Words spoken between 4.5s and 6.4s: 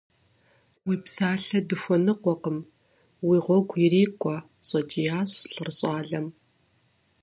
щӀэкӀиящ лӀыр щӀалэм.